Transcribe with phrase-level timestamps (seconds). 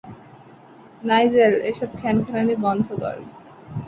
[1.03, 3.17] Nigel, এসব খানখ্যানানি বন্ধ কর।